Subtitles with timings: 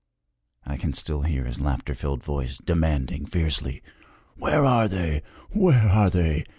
[0.65, 3.83] I can still hear his laughter filled voice demanding fiercely,
[4.35, 5.21] 'Where are they?
[5.51, 6.43] Where are they?'